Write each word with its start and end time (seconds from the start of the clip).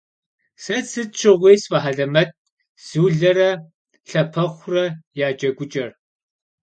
Se 0.63 0.77
sıt 0.89 1.11
şığui 1.19 1.53
sf'ehelemett 1.63 2.31
Zulere 2.87 3.49
Lhapexure 4.09 4.85
ya 5.19 5.27
ceguç'er. 5.39 5.91